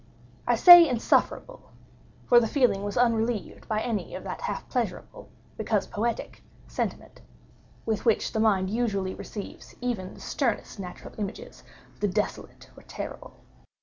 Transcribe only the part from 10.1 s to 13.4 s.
the sternest natural images of the desolate or terrible.